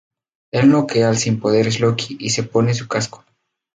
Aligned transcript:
Él 0.51 0.71
noquea 0.71 1.09
al 1.09 1.17
sin 1.19 1.39
poderes 1.39 1.79
Loki 1.79 2.17
y 2.19 2.31
se 2.31 2.41
pone 2.41 2.73
su 2.73 2.87
casco. 2.87 3.23